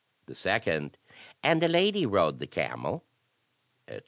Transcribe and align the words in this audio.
The 0.25 0.33
second: 0.33 0.97
And 1.43 1.63
a 1.63 1.67
lady 1.67 2.07
rode 2.07 2.39
the 2.39 2.47
camel," 2.47 3.05
etc. 3.87 3.99